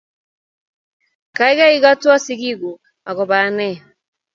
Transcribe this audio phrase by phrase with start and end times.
[1.37, 3.77] kaikai ikotwo sikikuk akobo anee